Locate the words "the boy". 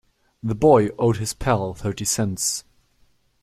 0.41-0.89